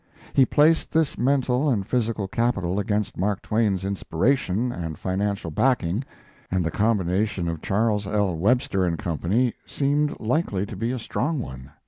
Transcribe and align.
He 0.33 0.47
placed 0.47 0.91
this 0.91 1.15
mental 1.15 1.69
and 1.69 1.85
physical 1.85 2.27
capital 2.27 2.79
against 2.79 3.19
Mark 3.19 3.43
Twain's 3.43 3.85
inspiration 3.85 4.71
and 4.71 4.97
financial 4.97 5.51
backing, 5.51 6.03
and 6.49 6.65
the 6.65 6.71
combination 6.71 7.47
of 7.47 7.61
Charles 7.61 8.07
L. 8.07 8.35
Webster 8.35 8.89
& 8.97 8.97
Co. 8.97 9.51
seemed 9.67 10.19
likely 10.19 10.65
to 10.65 10.75
be 10.75 10.91
a 10.91 10.97
strong 10.97 11.37
one. 11.39 11.69